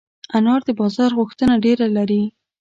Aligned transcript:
انار 0.37 0.61
د 0.65 0.69
بازار 0.79 1.09
غوښتنه 1.19 1.53
ډېره 1.65 1.87
لري. 1.97 2.23